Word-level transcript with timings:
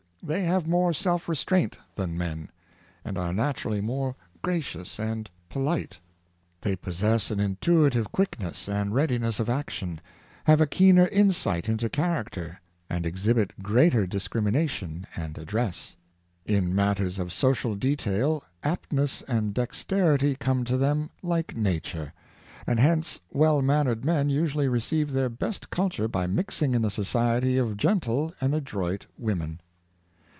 They 0.23 0.43
have 0.43 0.67
more 0.67 0.93
self 0.93 1.27
restraint 1.27 1.79
than 1.95 2.15
men, 2.15 2.51
and 3.03 3.17
are 3.17 3.33
naturally 3.33 3.81
more 3.81 4.15
gracious 4.43 4.99
and 4.99 5.27
polite. 5.49 5.99
They 6.61 6.75
possess 6.75 7.31
an 7.31 7.39
intuitive 7.39 8.11
quickness 8.11 8.69
and 8.69 8.93
readiness 8.93 9.39
of 9.39 9.49
action, 9.49 9.99
have 10.43 10.61
a 10.61 10.67
keener 10.67 11.07
insight 11.07 11.67
into 11.67 11.89
character, 11.89 12.61
and 12.87 13.03
exhibit 13.03 13.63
greater 13.63 14.05
dis 14.05 14.27
crimination 14.27 15.07
and 15.15 15.39
address. 15.39 15.95
In 16.45 16.75
matters 16.75 17.17
of 17.17 17.33
social 17.33 17.73
detail 17.73 18.43
aptness 18.63 19.23
and 19.23 19.55
dexterity 19.55 20.35
come 20.35 20.63
to 20.65 20.77
them 20.77 21.09
like 21.23 21.57
nature; 21.57 22.13
and 22.67 22.79
hence 22.79 23.21
well 23.31 23.63
mannered 23.63 24.05
men 24.05 24.29
usually 24.29 24.67
receive 24.67 25.13
their 25.13 25.29
best 25.29 25.71
culture 25.71 26.07
by 26.07 26.27
mixing 26.27 26.75
in 26.75 26.83
the 26.83 26.91
society 26.91 27.57
of 27.57 27.75
gentle 27.75 28.35
and 28.39 28.53
adroit 28.53 29.07
women. 29.17 29.59